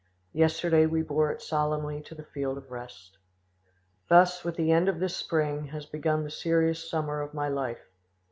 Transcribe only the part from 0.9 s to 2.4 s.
bore it solemnly to the